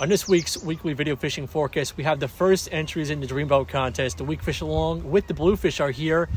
[0.00, 3.68] On this week's weekly video fishing forecast, we have the first entries in the Dreamboat
[3.68, 4.18] contest.
[4.18, 6.28] The weakfish along with the bluefish are here,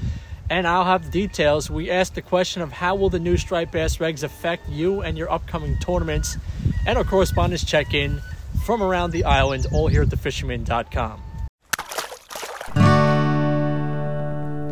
[0.48, 1.68] and I'll have the details.
[1.68, 5.18] We asked the question of how will the new striped bass regs affect you and
[5.18, 6.38] your upcoming tournaments,
[6.86, 8.22] and our correspondence check in
[8.64, 11.24] from around the island, all here at thefisherman.com.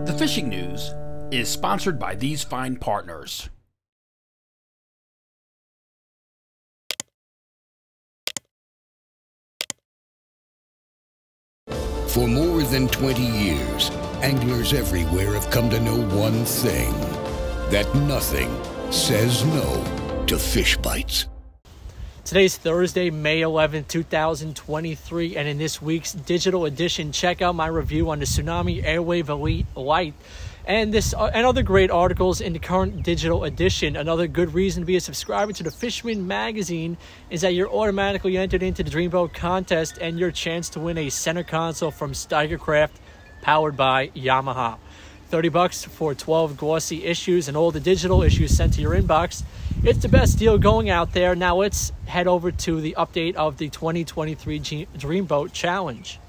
[0.06, 0.94] The fishing news
[1.32, 3.50] is sponsored by these fine partners.
[12.16, 13.90] For more than 20 years,
[14.22, 16.94] anglers everywhere have come to know one thing
[17.72, 18.50] that nothing
[18.90, 21.28] says no to fish bites.
[22.24, 28.10] Today's Thursday, May 11th, 2023, and in this week's digital edition, check out my review
[28.10, 30.14] on the Tsunami Airwave Elite Light
[30.66, 33.96] and this uh, and other great articles in the current digital edition.
[33.96, 36.98] Another good reason to be a subscriber to the Fisherman magazine
[37.30, 41.10] is that you're automatically entered into the Dreamboat contest and your chance to win a
[41.10, 42.92] center console from Steigercraft
[43.42, 44.78] powered by Yamaha.
[45.30, 49.44] 30 bucks for 12 glossy issues and all the digital issues sent to your inbox.
[49.84, 51.36] It's the best deal going out there.
[51.36, 56.20] Now let's head over to the update of the 2023 Dreamboat Challenge.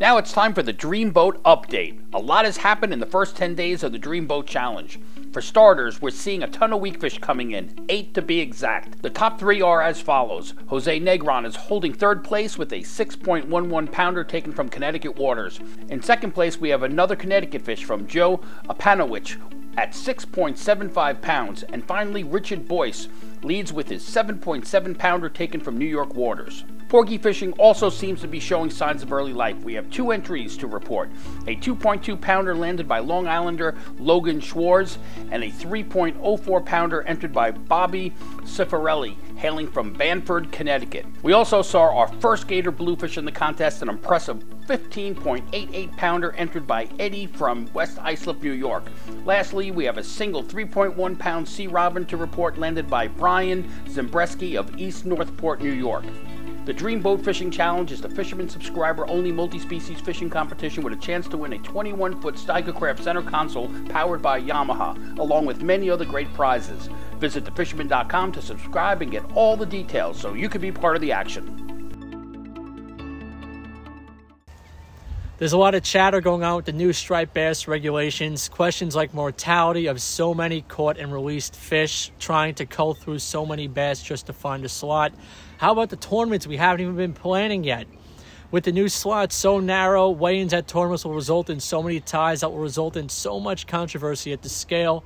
[0.00, 2.02] Now it's time for the Dreamboat update.
[2.14, 4.98] A lot has happened in the first 10 days of the Dreamboat Challenge.
[5.30, 9.02] For starters, we're seeing a ton of weakfish coming in, 8 to be exact.
[9.02, 10.54] The top three are as follows.
[10.68, 15.60] Jose Negron is holding third place with a 6.11 pounder taken from Connecticut waters.
[15.90, 19.36] In second place, we have another Connecticut fish from Joe Apanowicz
[19.76, 21.62] at 6.75 pounds.
[21.64, 23.08] And finally, Richard Boyce
[23.42, 26.64] leads with his 7.7 pounder taken from New York waters.
[26.90, 29.56] Porgy fishing also seems to be showing signs of early life.
[29.62, 31.08] We have two entries to report
[31.46, 34.98] a 2.2 pounder landed by Long Islander Logan Schwartz,
[35.30, 41.06] and a 3.04 pounder entered by Bobby Cifarelli, hailing from Branford, Connecticut.
[41.22, 46.66] We also saw our first gator bluefish in the contest, an impressive 15.88 pounder entered
[46.66, 48.82] by Eddie from West Islip, New York.
[49.24, 54.58] Lastly, we have a single 3.1 pound sea robin to report landed by Brian Zimbreski
[54.58, 56.04] of East Northport, New York.
[56.66, 60.92] The Dream Boat Fishing Challenge is the fisherman subscriber only multi species fishing competition with
[60.92, 65.62] a chance to win a 21 foot Steigercraft center console powered by Yamaha, along with
[65.62, 66.90] many other great prizes.
[67.18, 71.00] Visit thefisherman.com to subscribe and get all the details so you can be part of
[71.00, 71.59] the action.
[75.40, 78.50] There's a lot of chatter going on with the new striped bass regulations.
[78.50, 83.46] Questions like mortality of so many caught and released fish, trying to cull through so
[83.46, 85.14] many bass just to find a slot.
[85.56, 87.86] How about the tournaments we haven't even been planning yet?
[88.50, 92.42] With the new slots so narrow, weigh-ins at tournaments will result in so many ties
[92.42, 95.04] that will result in so much controversy at the scale.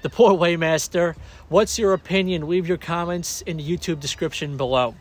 [0.00, 1.14] The poor weighmaster.
[1.50, 2.48] What's your opinion?
[2.48, 4.94] Leave your comments in the YouTube description below.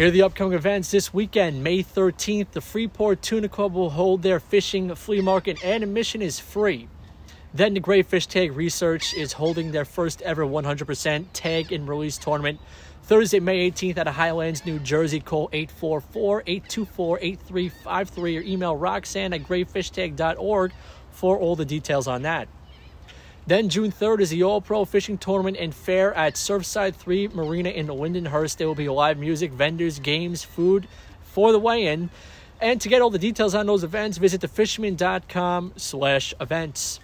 [0.00, 2.52] Here are the upcoming events this weekend, May 13th.
[2.52, 6.88] The Freeport Tuna Club will hold their fishing flea market, and admission is free.
[7.52, 12.16] Then the Great Fish Tag Research is holding their first ever 100% tag and release
[12.16, 12.60] tournament.
[13.02, 15.20] Thursday, May 18th at Highlands, New Jersey.
[15.20, 20.72] Call 844-824-8353 or email roxanne at greatfishtag.org
[21.10, 22.48] for all the details on that.
[23.46, 27.70] Then June 3rd is the All Pro Fishing Tournament and Fair at Surfside 3 Marina
[27.70, 28.58] in Lindenhurst.
[28.58, 30.86] There will be live music, vendors, games, food
[31.22, 32.10] for the weigh-in.
[32.60, 37.00] And to get all the details on those events, visit thefisherman.com slash events.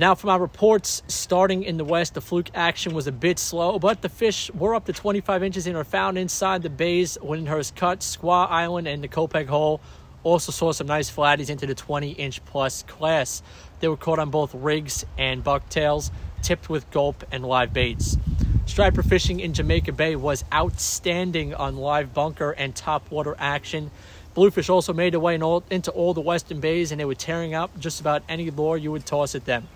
[0.00, 3.78] Now, from my reports starting in the west, the fluke action was a bit slow,
[3.78, 7.76] but the fish were up to 25 inches and are found inside the bays, Lindenhurst
[7.76, 9.78] Cut, Squaw Island, and the Copeg Hole.
[10.22, 13.42] Also saw some nice flatties into the 20 inch plus class.
[13.80, 16.10] They were caught on both rigs and bucktails,
[16.40, 18.16] tipped with gulp and live baits.
[18.64, 23.90] Striper fishing in Jamaica Bay was outstanding on live bunker and top water action.
[24.32, 27.14] Bluefish also made their way in all, into all the western bays and they were
[27.14, 29.68] tearing up just about any lure you would toss at them.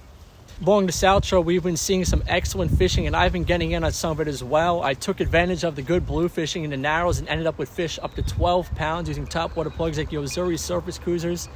[0.62, 3.83] Along the South Shore, we've been seeing some excellent fishing, and I've been getting in
[3.83, 4.85] on some of it as well.
[4.85, 7.69] I took advantage of the good blue fishing in the Narrows and ended up with
[7.69, 11.49] fish up to 12 pounds using topwater plugs like Yo-Zuri surface cruisers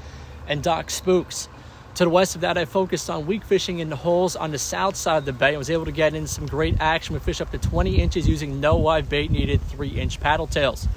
[0.48, 1.48] and Dock Spooks.
[1.94, 4.58] To the west of that, I focused on weak fishing in the holes on the
[4.58, 7.22] south side of the bay and was able to get in some great action with
[7.22, 10.88] fish up to 20 inches using no live bait needed 3 inch paddle tails.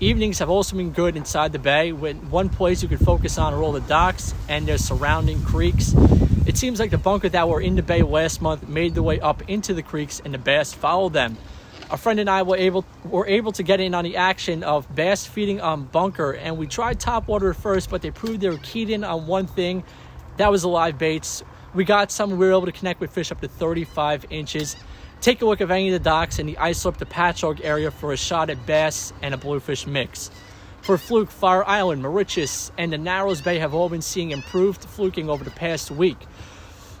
[0.00, 1.92] Evenings have also been good inside the bay.
[1.92, 5.94] With one place you can focus on are all the docks and their surrounding creeks.
[6.46, 9.20] It seems like the bunker that were in the bay last month made their way
[9.20, 11.36] up into the creeks and the bass followed them.
[11.92, 14.92] A friend and I were able were able to get in on the action of
[14.92, 18.48] bass feeding on bunker, and we tried top water at first, but they proved they
[18.48, 19.84] were keyed in on one thing.
[20.38, 21.44] That was the live baits.
[21.72, 22.30] We got some.
[22.30, 24.76] We were able to connect with fish up to 35 inches.
[25.24, 28.12] Take a look at any of the docks in the Islip to Patchogue area for
[28.12, 30.30] a shot at bass and a bluefish mix.
[30.82, 35.30] For fluke, Fire Island, Moriches, and the Narrows Bay have all been seeing improved fluking
[35.30, 36.18] over the past week.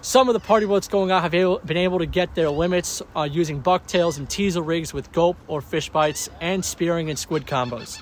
[0.00, 1.32] Some of the party boats going out have
[1.66, 5.60] been able to get their limits uh, using bucktails and teaser rigs with gulp or
[5.60, 8.00] fish bites and spearing and squid combos.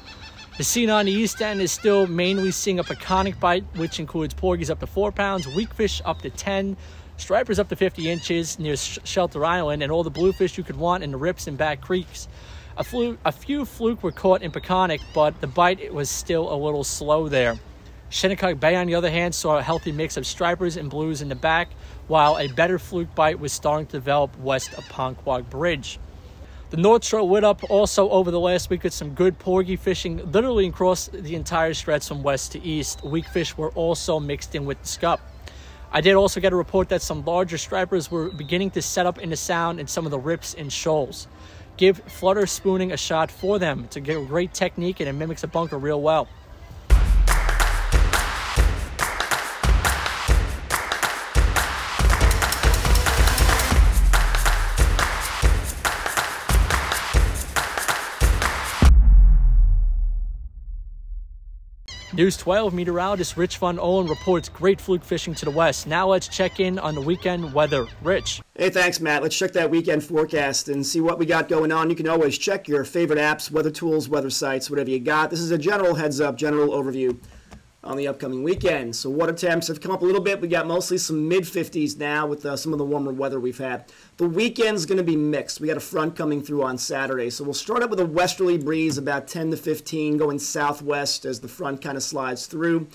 [0.56, 4.34] The scene on the east end is still mainly seeing a peconic bite, which includes
[4.34, 6.76] porgies up to 4 pounds, weak fish up to 10,
[7.22, 11.04] stripers up to 50 inches near Shelter Island, and all the bluefish you could want
[11.04, 12.28] in the rips and back creeks.
[12.76, 16.56] A, flu- a few fluke were caught in Peconic, but the bite was still a
[16.56, 17.54] little slow there.
[18.10, 21.28] Shinnecock Bay, on the other hand, saw a healthy mix of stripers and blues in
[21.28, 21.68] the back,
[22.08, 25.98] while a better fluke bite was starting to develop west of Ponquogue Bridge.
[26.70, 30.30] The North Shore lit up also over the last week with some good porgy fishing,
[30.32, 33.04] literally across the entire stretch from west to east.
[33.04, 35.20] Weak fish were also mixed in with the scup.
[35.94, 39.18] I did also get a report that some larger stripers were beginning to set up
[39.18, 41.28] in the sound in some of the rips and shoals
[41.76, 43.84] give flutter spooning a shot for them.
[43.84, 46.28] It's a great technique and it mimics a bunker real well.
[62.14, 65.86] News 12 meteorologist Rich Von Ohlen reports great fluke fishing to the west.
[65.86, 67.86] Now let's check in on the weekend weather.
[68.02, 68.42] Rich.
[68.54, 69.22] Hey, thanks, Matt.
[69.22, 71.88] Let's check that weekend forecast and see what we got going on.
[71.88, 75.30] You can always check your favorite apps, weather tools, weather sites, whatever you got.
[75.30, 77.18] This is a general heads up, general overview
[77.84, 78.94] on the upcoming weekend.
[78.94, 80.40] So water temps have come up a little bit.
[80.40, 83.58] We got mostly some mid 50s now with uh, some of the warmer weather we've
[83.58, 83.92] had.
[84.18, 85.60] The weekend's going to be mixed.
[85.60, 87.28] We got a front coming through on Saturday.
[87.30, 91.40] So we'll start up with a westerly breeze about 10 to 15 going southwest as
[91.40, 92.86] the front kind of slides through.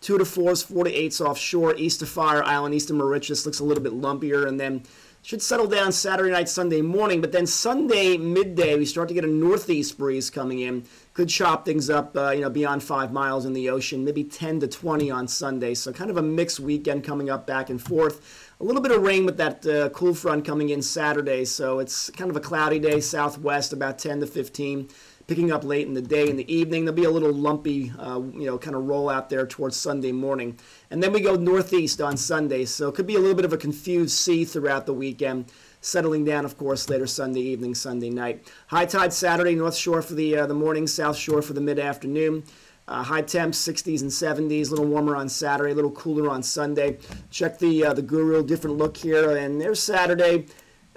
[0.00, 3.60] Two to fours, four to eights offshore, east of Fire Island, east of Moriches looks
[3.60, 4.82] a little bit lumpier, and then
[5.22, 7.20] should settle down Saturday night, Sunday morning.
[7.20, 10.84] But then Sunday midday, we start to get a northeast breeze coming in
[11.16, 14.60] could chop things up, uh, you know, beyond five miles in the ocean, maybe 10
[14.60, 15.72] to 20 on Sunday.
[15.72, 18.52] So kind of a mixed weekend coming up back and forth.
[18.60, 21.46] A little bit of rain with that uh, cool front coming in Saturday.
[21.46, 24.90] So it's kind of a cloudy day, southwest about 10 to 15.
[25.26, 26.28] Picking up late in the day.
[26.28, 29.28] In the evening, there'll be a little lumpy, uh, you know, kind of roll out
[29.28, 30.56] there towards Sunday morning.
[30.90, 32.66] And then we go northeast on Sunday.
[32.66, 35.50] So it could be a little bit of a confused sea throughout the weekend
[35.86, 38.52] settling down, of course, later Sunday evening, Sunday night.
[38.66, 41.78] High tide Saturday, North Shore for the uh, the morning, South Shore for the mid
[41.78, 42.42] afternoon.
[42.88, 46.40] Uh, high temps, 60s and 70s, a little warmer on Saturday, a little cooler on
[46.40, 46.98] Sunday.
[47.30, 50.46] Check the uh, the Guru, different look here, and there's Saturday.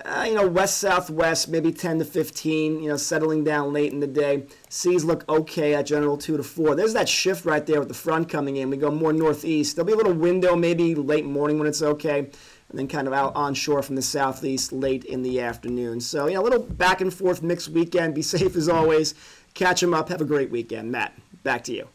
[0.06, 2.82] Uh, you know, west southwest, maybe 10 to 15.
[2.82, 4.46] You know, settling down late in the day.
[4.70, 6.74] Seas look okay at general two to four.
[6.74, 8.70] There's that shift right there with the front coming in.
[8.70, 9.76] We go more northeast.
[9.76, 12.30] There'll be a little window, maybe late morning when it's okay
[12.70, 16.00] and then kind of out onshore from the southeast late in the afternoon.
[16.00, 18.16] So, you know, a little back and forth mixed weekend.
[18.16, 19.16] Be safe as always.
[19.54, 20.10] Catch them up.
[20.10, 20.92] Have a great weekend.
[20.92, 21.14] Matt,
[21.44, 21.88] back to you.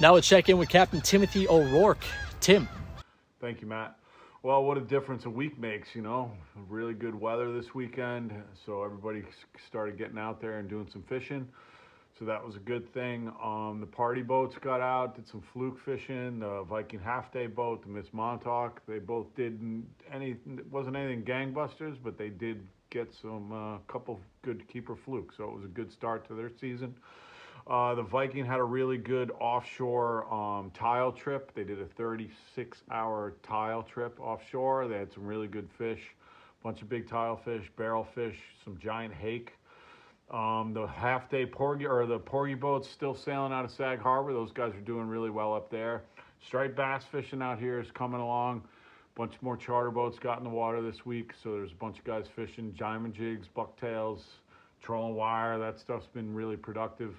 [0.00, 2.04] Now we'll check in with Captain Timothy O'Rourke.
[2.40, 2.68] Tim.
[3.40, 3.96] Thank you, Matt.
[4.44, 6.30] Well, what a difference a week makes, you know.
[6.68, 8.32] Really good weather this weekend,
[8.64, 9.24] so everybody
[9.66, 11.48] started getting out there and doing some fishing.
[12.18, 13.32] So that was a good thing.
[13.42, 16.40] Um, the party boats got out, did some fluke fishing.
[16.40, 19.60] The Viking half day boat, the Miss Montauk, they both did
[20.10, 20.30] any.
[20.30, 25.36] It wasn't anything gangbusters, but they did get some uh, couple good keeper flukes.
[25.36, 26.94] So it was a good start to their season.
[27.68, 31.54] Uh, the Viking had a really good offshore um, tile trip.
[31.54, 34.88] They did a 36 hour tile trip offshore.
[34.88, 36.00] They had some really good fish,
[36.60, 39.52] a bunch of big tile fish, barrel fish, some giant hake.
[40.30, 44.32] Um, the half day porgy or the porgy boats still sailing out of Sag Harbor.
[44.34, 46.02] Those guys are doing really well up there.
[46.46, 48.62] Striped bass fishing out here is coming along.
[48.64, 51.98] A Bunch more charter boats got in the water this week, so there's a bunch
[51.98, 54.24] of guys fishing diamond jigs, bucktails,
[54.82, 55.58] trolling wire.
[55.58, 57.14] That stuff's been really productive.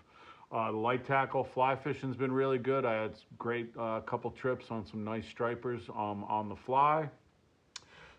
[0.51, 2.86] Uh, light tackle fly fishing's been really good.
[2.86, 7.10] I had great uh, couple trips on some nice stripers um, on the fly.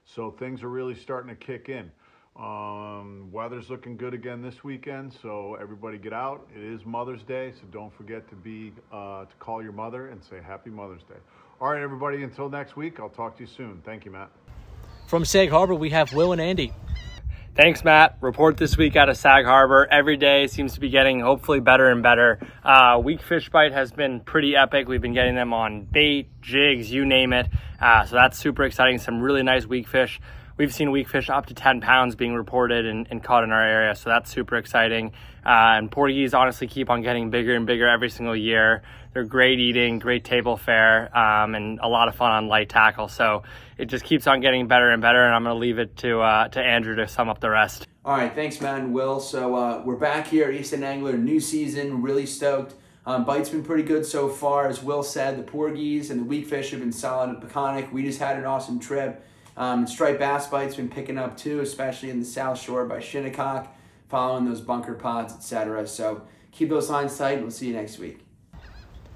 [0.05, 1.91] So things are really starting to kick in.
[2.37, 6.49] Um, weather's looking good again this weekend, so everybody get out.
[6.55, 10.23] It is Mother's Day, so don't forget to be uh, to call your mother and
[10.23, 11.19] say Happy Mother's Day.
[11.61, 12.23] All right, everybody.
[12.23, 13.83] Until next week, I'll talk to you soon.
[13.85, 14.31] Thank you, Matt.
[15.07, 16.73] From Sag Harbor, we have Will and Andy.
[17.57, 18.17] Thanks, Matt.
[18.21, 19.87] Report this week out of Sag Harbor.
[19.91, 22.39] Every day seems to be getting hopefully better and better.
[22.65, 24.87] Uh, weak fish bite has been pretty epic.
[24.87, 27.49] We've been getting them on bait, jigs, you name it.
[27.81, 28.99] Uh, so that's super exciting.
[28.99, 30.21] Some really nice weak fish.
[30.61, 33.67] We've seen weak fish up to 10 pounds being reported and, and caught in our
[33.67, 33.95] area.
[33.95, 35.13] So that's super exciting.
[35.43, 38.83] Uh, and porgies honestly keep on getting bigger and bigger every single year.
[39.15, 43.09] They're great eating, great table fare, um, and a lot of fun on light tackle.
[43.09, 43.45] So
[43.79, 45.25] it just keeps on getting better and better.
[45.25, 47.89] And I'm going to leave it to uh, to Andrew to sum up the rest.
[48.05, 49.19] All right, thanks, Matt and Will.
[49.19, 52.75] So uh, we're back here, Easton Angler, new season, really stoked.
[53.07, 54.69] Um, bite's been pretty good so far.
[54.69, 57.91] As Will said, the Porgies and the weak fish have been solid at Peconic.
[57.93, 59.25] We just had an awesome trip.
[59.61, 63.69] Um, striped bass bite's been picking up too, especially in the South Shore by Shinnecock,
[64.09, 65.87] following those bunker pods, etc.
[65.87, 67.33] So keep those lines tight.
[67.33, 68.21] And we'll see you next week.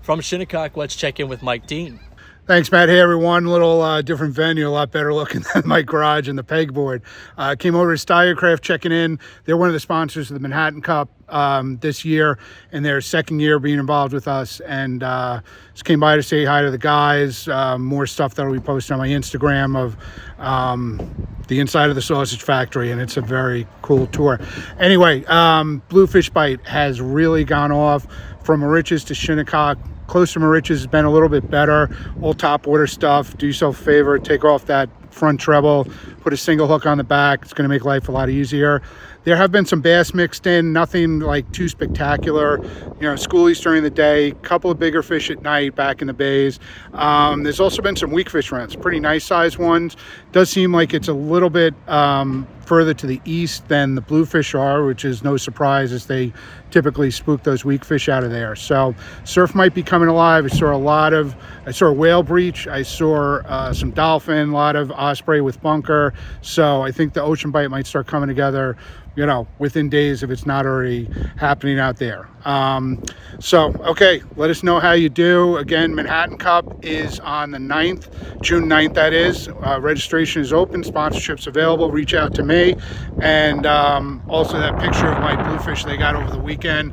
[0.03, 1.99] From Shinnecock, let's check in with Mike Dean.
[2.47, 2.91] Thanks, Matt.
[2.91, 3.47] Hey, everyone.
[3.47, 7.01] A little uh, different venue, a lot better looking than my garage and the pegboard.
[7.39, 9.19] Uh, came over to Steigercraft checking in.
[9.47, 12.39] They're one of the sponsors of the Manhattan Cup um, this year,
[12.73, 14.61] and their second year being involved with us.
[14.61, 15.41] And uh,
[15.73, 17.49] just came by to say hi to the guys.
[17.49, 19.97] Uh, more stuff that'll be posted on my Instagram of
[20.39, 24.41] um, the inside of the sausage factory, and it's a very cool tour.
[24.79, 28.07] Anyway, um, Bluefish Bite has really gone off
[28.43, 31.95] from Moriches to Shinnecock close to Moriches has been a little bit better.
[32.21, 33.37] All top water stuff.
[33.37, 35.87] Do yourself a favor, take off that front treble,
[36.25, 37.43] put a single hook on the back.
[37.43, 38.81] It's going to make life a lot easier.
[39.25, 42.63] There have been some bass mixed in, nothing like too spectacular.
[42.99, 46.15] You know, schoolies during the day, couple of bigger fish at night back in the
[46.15, 46.59] bays.
[46.95, 49.97] Um, there's also been some weak fish runs, pretty nice sized ones.
[50.33, 54.55] Does seem like it's a little bit um, further to the east than the bluefish
[54.55, 56.33] are, which is no surprise as they
[56.71, 58.57] typically spook those weak fish out of there.
[58.57, 60.45] So surf might be coming alive.
[60.45, 62.67] I saw a lot of, I saw a whale breach.
[62.67, 66.14] I saw uh, some dolphin, a lot of osprey with bunker.
[66.43, 68.77] So I think the ocean bite might start coming together
[69.17, 72.29] you know, within days if it's not already happening out there.
[72.45, 73.03] Um,
[73.39, 75.57] so, okay, let us know how you do.
[75.57, 79.49] Again, Manhattan Cup is on the 9th, June 9th, that is.
[79.49, 81.91] Uh, registration is open, sponsorships available.
[81.91, 82.75] Reach out to me.
[83.21, 86.93] And um, also, that picture of my bluefish they got over the weekend,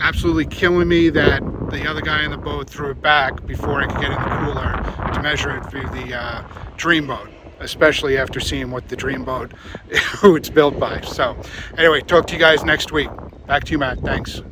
[0.00, 3.86] absolutely killing me that the other guy in the boat threw it back before I
[3.86, 6.42] could get in the cooler to measure it for the uh,
[6.76, 7.30] dream boat
[7.62, 9.52] especially after seeing what the Dreamboat,
[10.20, 11.00] who it's built by.
[11.00, 11.36] So
[11.78, 13.08] anyway, talk to you guys next week.
[13.46, 14.00] Back to you, Matt.
[14.00, 14.42] Thanks.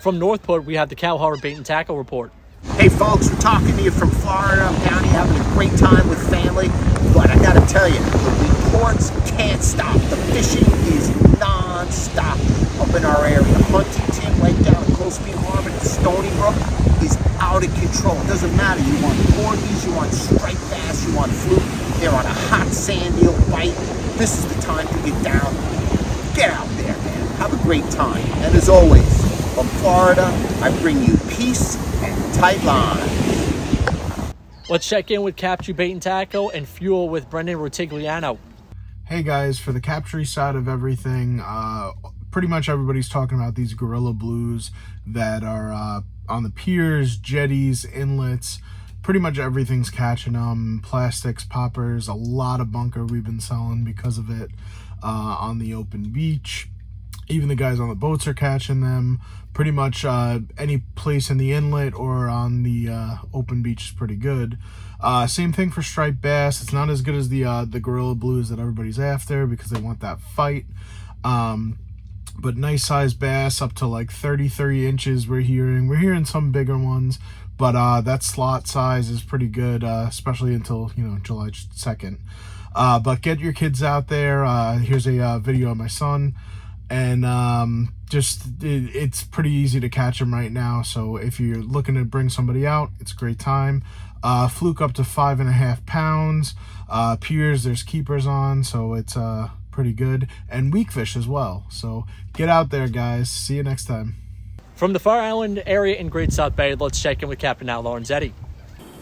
[0.00, 2.32] From Northport, we have the Cow Harbor Bait and Tackle Report.
[2.74, 4.62] Hey folks, we're talking to you from Florida.
[4.62, 6.68] I'm down here having a great time with family.
[7.14, 9.96] But I gotta tell you, the reports can't stop.
[10.10, 12.38] The fishing is non-stop
[12.80, 13.42] up in our area.
[13.70, 16.56] Huntington, right down at Cold Spring Harbor to Stony Brook
[17.02, 18.16] is out of control.
[18.22, 18.80] It doesn't matter.
[18.82, 21.87] You want porgies, you want striped bass, you want fluke.
[21.98, 23.74] They're on a hot sand eel bite.
[24.18, 25.52] This is the time to get down.
[26.32, 27.26] Get out there, man.
[27.38, 28.24] Have a great time.
[28.44, 29.02] And as always,
[29.56, 30.26] from Florida,
[30.62, 33.08] I bring you peace and tight line.
[34.68, 38.38] Let's check in with Captree Bait and Tackle and Fuel with Brendan Rutigliano.
[39.06, 41.90] Hey guys, for the Captree side of everything, uh,
[42.30, 44.70] pretty much everybody's talking about these Gorilla Blues
[45.04, 48.60] that are uh, on the piers, jetties, inlets.
[49.08, 50.82] Pretty much everything's catching them.
[50.84, 54.50] Plastics, poppers, a lot of bunker we've been selling because of it
[55.02, 56.68] uh, on the open beach.
[57.26, 59.18] Even the guys on the boats are catching them.
[59.54, 63.92] Pretty much uh, any place in the inlet or on the uh, open beach is
[63.92, 64.58] pretty good.
[65.00, 66.60] Uh, same thing for striped bass.
[66.62, 69.80] It's not as good as the uh, the Gorilla Blues that everybody's after because they
[69.80, 70.66] want that fight.
[71.24, 71.78] Um,
[72.38, 76.52] but nice sized bass up to like 30 30 inches we're hearing we're hearing some
[76.52, 77.18] bigger ones
[77.58, 82.18] but uh that slot size is pretty good uh especially until you know july 2nd
[82.74, 86.34] uh but get your kids out there uh here's a uh, video of my son
[86.88, 91.62] and um just it, it's pretty easy to catch them right now so if you're
[91.62, 93.82] looking to bring somebody out it's a great time
[94.22, 96.54] uh fluke up to five and a half pounds
[97.20, 99.16] piers there's keepers on so it's
[99.78, 101.64] pretty good, and weak fish as well.
[101.68, 103.30] So get out there, guys.
[103.30, 104.27] See you next time.
[104.78, 107.82] From the Fire Island area in Great South Bay, let's check in with Captain Al
[107.82, 108.32] Lorenzetti.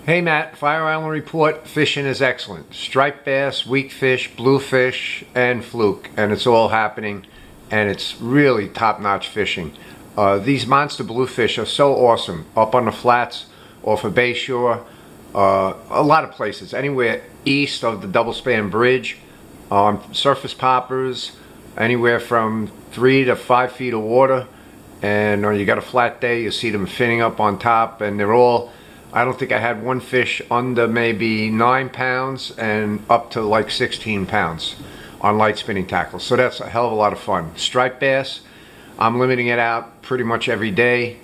[0.07, 1.69] Hey Matt, Fire Island report.
[1.69, 2.73] Fishing is excellent.
[2.73, 7.27] Striped bass, weak fish, bluefish, and fluke, and it's all happening,
[7.71, 9.75] and it's really top-notch fishing.
[10.17, 12.47] Uh, these monster bluefish are so awesome.
[12.57, 13.45] Up on the flats,
[13.83, 14.83] off of Bayshore,
[15.35, 16.73] uh, a lot of places.
[16.73, 19.19] Anywhere east of the double span bridge,
[19.71, 21.33] um, surface poppers,
[21.77, 24.47] anywhere from three to five feet of water.
[25.03, 28.19] And or you got a flat day, you see them finning up on top, and
[28.19, 28.73] they're all.
[29.13, 33.71] I don't think I had one fish under maybe nine pounds and up to like
[33.71, 34.77] 16 pounds.
[35.21, 36.23] on light spinning tackles.
[36.25, 37.57] So that's a hell of a lot of fun.
[37.57, 38.41] Striped bass,
[38.99, 41.17] I'm limiting it out pretty much every day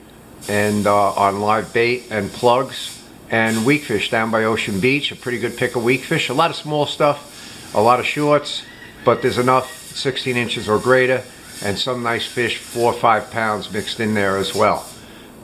[0.49, 2.99] and uh, on live bait and plugs.
[3.31, 6.29] And weakfish down by Ocean Beach, a pretty good pick of weakfish.
[6.29, 8.62] A lot of small stuff, a lot of shorts,
[9.07, 11.23] but there's enough 16 inches or greater
[11.62, 14.87] and some nice fish, four or five pounds mixed in there as well.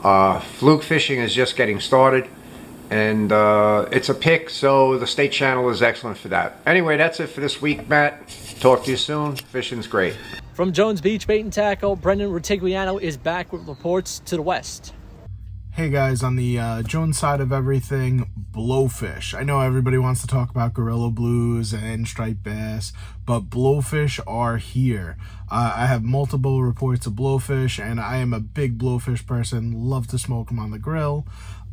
[0.02, 2.28] Uh, fluke fishing is just getting started
[2.90, 6.56] and uh, it's a pick, so the state channel is excellent for that.
[6.66, 8.28] Anyway, that's it for this week, Matt.
[8.60, 9.36] Talk to you soon.
[9.36, 10.16] Fishing's great.
[10.54, 14.94] From Jones Beach Bait and Tackle, Brendan Rutigliano is back with reports to the west.
[15.72, 19.32] Hey guys, on the uh, Jones side of everything, blowfish.
[19.32, 22.92] I know everybody wants to talk about gorilla blues and striped bass,
[23.24, 25.16] but blowfish are here.
[25.48, 29.72] Uh, I have multiple reports of blowfish, and I am a big blowfish person.
[29.72, 31.26] Love to smoke them on the grill.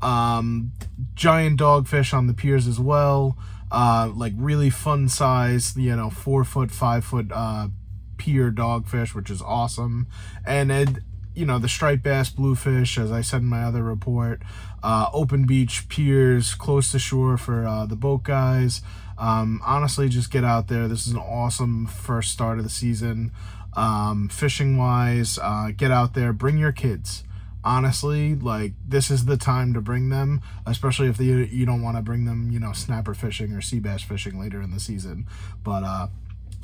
[0.03, 0.73] Um,
[1.15, 3.37] giant dogfish on the piers as well.
[3.71, 7.69] Uh, like really fun size, you know, four foot, five foot uh,
[8.17, 10.05] pier dogfish, which is awesome.
[10.45, 10.89] And it,
[11.35, 14.41] you know, the striped bass, bluefish, as I said in my other report,
[14.81, 18.81] uh, open beach piers close to shore for uh, the boat guys.
[19.17, 20.87] Um, honestly, just get out there.
[20.87, 23.31] This is an awesome first start of the season.
[23.73, 27.23] Um, fishing wise, uh, get out there, bring your kids.
[27.63, 31.97] Honestly, like this is the time to bring them, especially if you you don't want
[31.97, 35.25] to bring them, you know, snapper fishing or sea bass fishing later in the season.
[35.63, 36.07] But uh,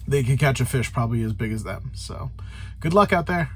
[0.08, 1.92] they can catch a fish probably as big as them.
[1.96, 2.30] So,
[2.80, 3.50] good luck out there.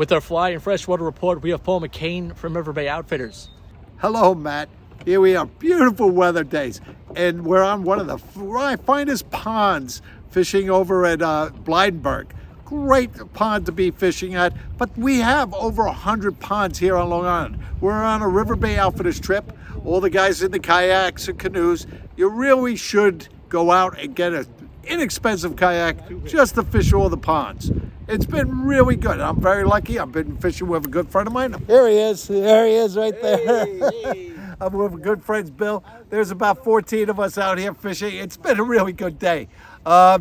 [0.00, 3.50] With our fly and freshwater report, we have Paul McCain from River Bay Outfitters.
[3.98, 4.70] Hello, Matt.
[5.04, 6.80] Here we are, beautiful weather days,
[7.14, 12.28] and we're on one of the finest ponds fishing over at uh, Blydenburgh.
[12.64, 17.26] Great pond to be fishing at, but we have over 100 ponds here on Long
[17.26, 17.58] Island.
[17.82, 19.52] We're on a River Bay Outfitters trip.
[19.84, 21.86] All the guys in the kayaks and canoes.
[22.16, 24.46] You really should go out and get an
[24.82, 27.70] inexpensive kayak just to fish all the ponds.
[28.08, 29.20] It's been really good.
[29.20, 29.98] I'm very lucky.
[29.98, 31.54] I've been fishing with a good friend of mine.
[31.66, 32.26] Here he is.
[32.26, 33.66] There he is right there.
[34.60, 35.82] I'm with good friends, Bill.
[36.10, 38.16] There's about 14 of us out here fishing.
[38.16, 39.48] It's been a really good day.
[39.86, 40.18] Uh,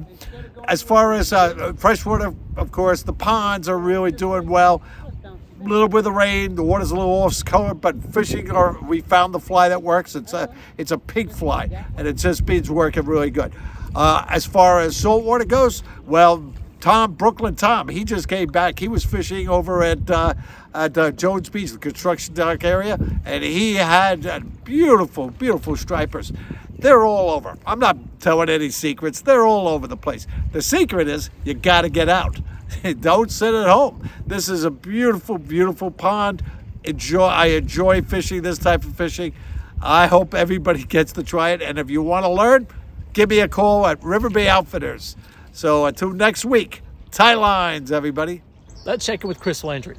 [0.65, 4.81] as far as uh, freshwater, of course, the ponds are really doing well.
[5.25, 9.01] A little bit of rain, the water's a little off color, but fishing, or we
[9.01, 10.15] found the fly that works.
[10.15, 13.51] It's a it's a pink fly, and it just means working really good.
[13.93, 18.79] Uh, as far as saltwater goes, well, Tom Brooklyn Tom, he just came back.
[18.79, 20.33] He was fishing over at uh,
[20.73, 26.31] at uh, Jones Beach, the construction dock area, and he had uh, beautiful, beautiful stripers.
[26.77, 27.57] They're all over.
[27.65, 29.19] I'm not telling any secrets.
[29.19, 30.25] They're all over the place.
[30.53, 32.39] The secret is you got to get out.
[33.01, 34.09] Don't sit at home.
[34.25, 36.43] This is a beautiful, beautiful pond.
[36.85, 37.25] Enjoy.
[37.25, 39.33] I enjoy fishing this type of fishing.
[39.81, 41.61] I hope everybody gets to try it.
[41.61, 42.67] And if you want to learn,
[43.11, 45.17] give me a call at River Bay Outfitters.
[45.51, 46.81] So until next week,
[47.11, 48.43] tie lines, everybody.
[48.85, 49.97] Let's check in with Chris Landry.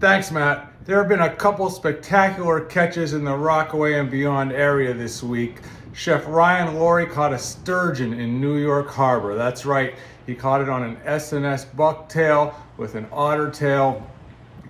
[0.00, 0.72] Thanks, Matt.
[0.84, 5.60] There have been a couple spectacular catches in the Rockaway and beyond area this week.
[5.92, 9.34] Chef Ryan Laurie caught a sturgeon in New York Harbor.
[9.36, 9.94] That's right,
[10.26, 14.04] he caught it on an S&S bucktail with an otter tail,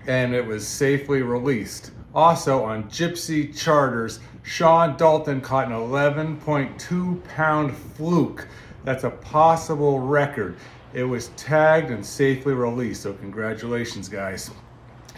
[0.07, 1.93] and it was safely released.
[2.15, 8.49] Also on Gypsy Charters, Sean Dalton caught an 11.2 pound fluke.
[8.85, 10.57] That's a possible record.
[10.93, 14.51] It was tagged and safely released, so congratulations, guys.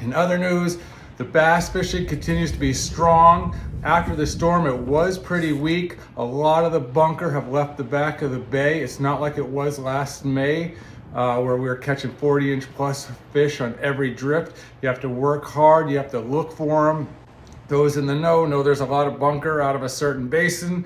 [0.00, 0.78] In other news,
[1.16, 3.56] the bass fishing continues to be strong.
[3.82, 5.98] After the storm, it was pretty weak.
[6.16, 8.82] A lot of the bunker have left the back of the bay.
[8.82, 10.74] It's not like it was last May.
[11.14, 14.56] Uh, where we were catching 40 inch plus fish on every drift.
[14.82, 17.08] You have to work hard, you have to look for them.
[17.68, 20.84] Those in the know know there's a lot of bunker out of a certain basin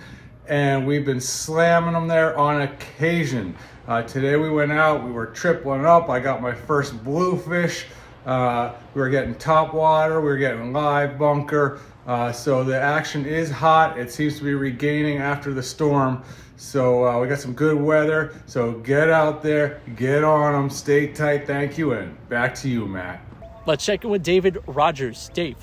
[0.49, 3.55] and we've been slamming them there on occasion.
[3.87, 6.09] Uh, today we went out, we were tripling up.
[6.09, 7.87] I got my first bluefish.
[8.27, 11.81] Uh, we were getting top water, we were getting live bunker.
[12.07, 13.99] Uh, so the action is hot.
[13.99, 16.23] It seems to be regaining after the storm.
[16.57, 18.35] So uh, we got some good weather.
[18.47, 21.47] So get out there, get on them, stay tight.
[21.47, 23.21] Thank you, and back to you, Matt.
[23.67, 25.31] Let's check in with David Rogers.
[25.35, 25.57] Dave.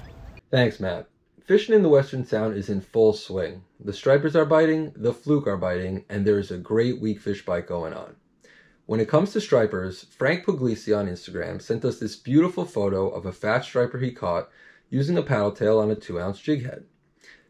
[0.52, 1.08] Thanks, Matt.
[1.46, 3.66] Fishing in the Western Sound is in full swing.
[3.80, 7.46] The stripers are biting, the fluke are biting, and there is a great weak fish
[7.46, 8.16] bite going on.
[8.88, 13.28] When it comes to stripers, Frank Puglisi on Instagram sent us this beautiful photo of
[13.28, 14.50] a fat striper he caught
[14.90, 16.86] using a paddle tail on a 2 ounce jig head.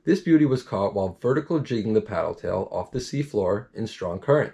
[0.04, 4.20] This beauty was caught while vertical jigging the paddle tail off the seafloor in strong
[4.20, 4.52] current.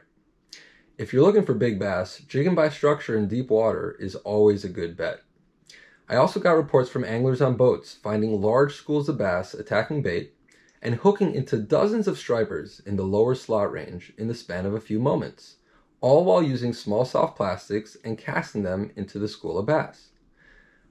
[1.00, 4.70] If you're looking for big bass, jigging by structure in deep water is always a
[4.70, 5.22] good bet.
[6.12, 10.34] I also got reports from anglers on boats finding large schools of bass attacking bait
[10.82, 14.74] and hooking into dozens of stripers in the lower slot range in the span of
[14.74, 15.56] a few moments,
[16.02, 20.10] all while using small soft plastics and casting them into the school of bass.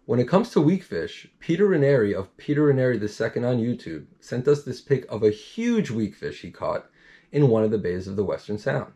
[0.06, 4.48] When it comes to weak fish, Peter Ranieri of Peter Ranieri II on YouTube sent
[4.48, 6.90] us this pic of a huge weak fish he caught
[7.30, 8.94] in one of the bays of the Western Sound.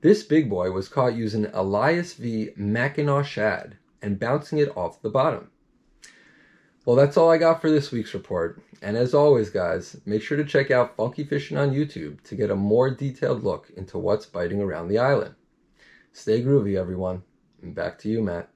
[0.00, 5.10] This big boy was caught using Elias V Mackinaw shad and bouncing it off the
[5.10, 5.50] bottom.
[6.84, 8.62] Well, that's all I got for this week's report.
[8.80, 12.50] And as always, guys, make sure to check out Funky Fishing on YouTube to get
[12.50, 15.34] a more detailed look into what's biting around the island.
[16.12, 17.22] Stay groovy, everyone.
[17.62, 18.48] And back to you, Matt.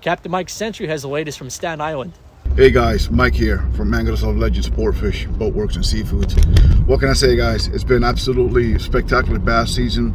[0.00, 2.12] Captain Mike Century has the latest from Staten Island.
[2.56, 6.86] Hey guys, Mike here from Mangoes of Legend Sportfish, Boatworks and Seafoods.
[6.86, 7.66] What can I say guys?
[7.66, 10.14] It's been absolutely spectacular bass season.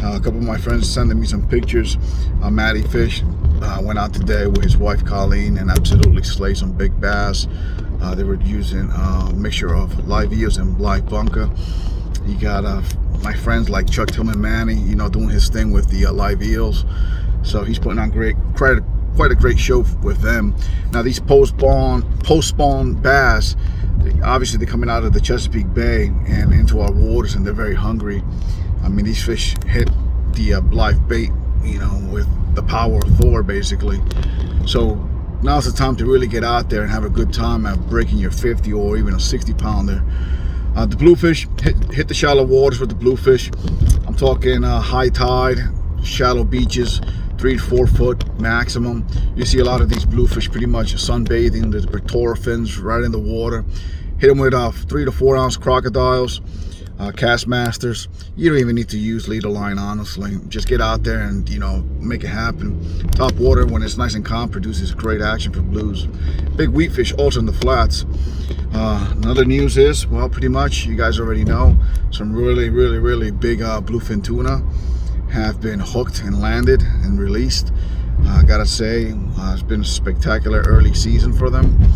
[0.00, 1.96] Uh, a couple of my friends sending me some pictures.
[2.40, 3.22] Uh, Matty Fish
[3.62, 7.46] uh, went out today with his wife Colleen and absolutely slayed some big bass.
[8.00, 11.50] Uh, they were using uh, a mixture of live eels and live bunker.
[12.26, 12.82] You got uh,
[13.22, 16.84] my friends like Chuck Tillman Manny, you know, doing his thing with the live eels.
[17.42, 20.54] So he's putting on great credit quite a great show with them.
[20.92, 23.56] Now these post-spawn post-spawn bass,
[24.24, 27.74] obviously they're coming out of the Chesapeake Bay and into our waters and they're very
[27.74, 28.22] hungry.
[28.82, 29.88] I mean, these fish hit
[30.32, 31.30] the uh, live bait,
[31.62, 34.00] you know, with the power of Thor, basically.
[34.66, 34.94] So
[35.42, 38.18] now's the time to really get out there and have a good time at breaking
[38.18, 40.02] your 50 or even a 60 pounder.
[40.74, 43.50] Uh, the bluefish hit, hit the shallow waters with the bluefish.
[44.06, 45.58] I'm talking uh, high tide,
[46.02, 47.00] shallow beaches,
[47.36, 49.06] three to four foot maximum.
[49.36, 53.12] You see a lot of these bluefish pretty much sunbathing, the pectoral fins right in
[53.12, 53.64] the water.
[54.18, 56.40] Hit them with uh, three to four ounce Krocodiles,
[57.02, 58.06] uh, Kastmasters.
[58.36, 60.38] You don't even need to use leader line, honestly.
[60.48, 62.80] Just get out there and, you know, make it happen.
[63.10, 66.06] Top water, when it's nice and calm, produces great action for blues.
[66.54, 68.06] Big weakfish also in the flats.
[68.72, 71.76] Uh, another news is, well, pretty much, you guys already know,
[72.12, 74.62] some really, really, really big uh, bluefin tuna
[75.32, 77.72] have been hooked and landed and released.
[78.26, 81.92] I gotta say, uh, it's been a spectacular early season for them.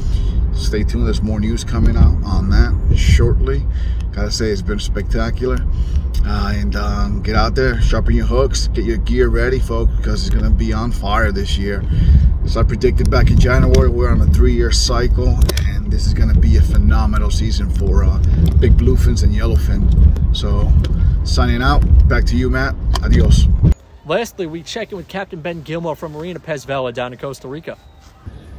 [0.53, 3.64] Stay tuned, there's more news coming out on that shortly.
[4.16, 5.59] Gotta say, it's been spectacular.
[6.24, 10.26] Uh, and um, get out there, sharpen your hooks, get your gear ready, folks, because
[10.26, 11.85] it's gonna be on fire this year.
[12.42, 16.35] As I predicted back in January, we're on a three-year cycle, and this is gonna
[16.35, 18.16] be a phenomenal season for uh,
[18.59, 20.35] big bluefins and yellowfin.
[20.35, 20.72] So,
[21.26, 21.81] signing out.
[22.09, 22.74] Back to you, Matt.
[23.02, 23.46] Adios.
[24.07, 27.48] Lastly, we check in with Captain Ben Gilmore from Marina Pez Vela down in Costa
[27.48, 27.76] Rica.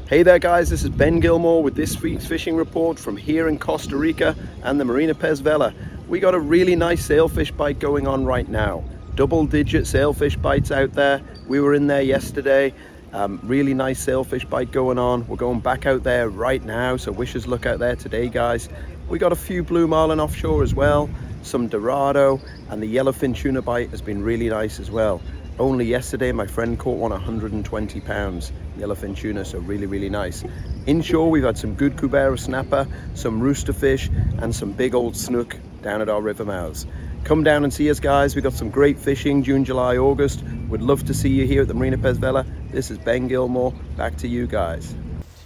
[0.08, 3.60] Hey there guys, this is Ben Gilmore with this week's fishing report from here in
[3.60, 5.74] Costa Rica and the Marina Pez Vela.
[6.08, 8.86] We got a really nice sailfish bite going on right now.
[9.16, 11.22] Double digit sailfish bites out there.
[11.50, 12.74] We were in there yesterday.
[13.12, 15.28] Um, really nice sailfish bite going on.
[15.28, 18.70] We're going back out there right now, so wish us luck out there today guys.
[19.10, 21.10] We got a few blue marlin offshore as well
[21.48, 22.40] some Dorado,
[22.70, 25.22] and the yellowfin tuna bite has been really nice as well.
[25.60, 30.44] Only yesterday, my friend caught one 120 pounds yellowfin tuna, so really, really nice.
[30.86, 35.58] Inshore, we've had some good Cubera snapper, some rooster fish, and some big old snook
[35.82, 36.86] down at our river mouths.
[37.24, 38.36] Come down and see us, guys.
[38.36, 40.44] We've got some great fishing June, July, August.
[40.70, 42.46] Would love to see you here at the Marina Pez Vela.
[42.70, 43.74] This is Ben Gilmore.
[43.96, 44.94] Back to you guys.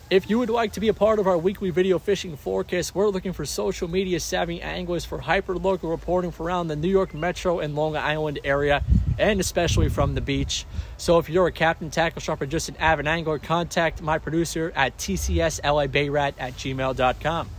[0.09, 3.07] If you would like to be a part of our weekly video fishing forecast, we're
[3.07, 7.13] looking for social media savvy anglers for hyper local reporting from around the New York
[7.13, 8.83] Metro and Long Island area,
[9.21, 10.65] and especially from the beach.
[10.97, 14.73] So if you're a captain, tackle shop, or just an avid angler, contact my producer
[14.75, 17.49] at tcslibbayrat at gmail.com.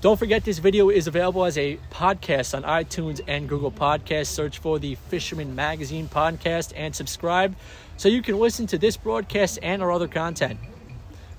[0.00, 4.28] Don't forget this video is available as a podcast on iTunes and Google Podcasts.
[4.28, 7.56] Search for the Fisherman Magazine podcast and subscribe
[7.96, 10.60] so you can listen to this broadcast and our other content.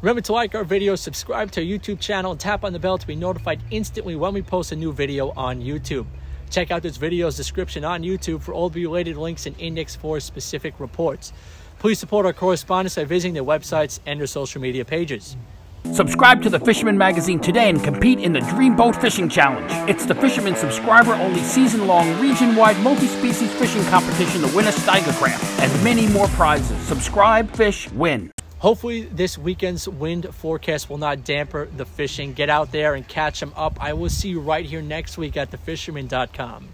[0.01, 2.97] Remember to like our video, subscribe to our YouTube channel, and tap on the bell
[2.97, 6.05] to be notified instantly when we post a new video on YouTube.
[6.49, 10.19] Check out this video's description on YouTube for all the related links and index for
[10.19, 11.31] specific reports.
[11.77, 15.37] Please support our correspondents by visiting their websites and their social media pages.
[15.93, 19.71] Subscribe to the Fisherman Magazine today and compete in the Dream Boat Fishing Challenge.
[19.89, 24.65] It's the Fisherman subscriber only season long, region wide, multi species fishing competition to win
[24.65, 26.77] a Steigercraft and many more prizes.
[26.85, 28.31] Subscribe, fish, win.
[28.59, 32.33] Hopefully, this weekend's wind forecast will not damper the fishing.
[32.33, 33.81] Get out there and catch them up.
[33.81, 36.67] I will see you right here next week at thefisherman.com.